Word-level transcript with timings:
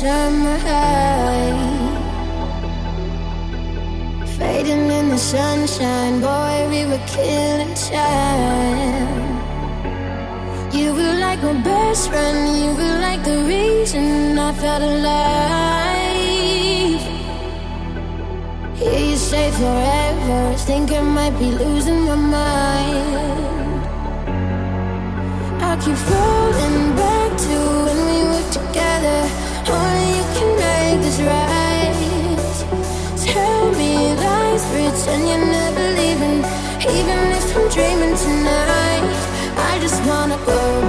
time 0.00 0.47
and 35.12 35.28
you're 35.28 35.46
never 35.58 35.84
leaving. 35.98 36.38
Even 36.96 37.18
if 37.38 37.56
I'm 37.56 37.68
dreaming 37.70 38.16
tonight, 38.16 39.04
I 39.70 39.78
just 39.80 40.00
wanna 40.06 40.38
go. 40.46 40.87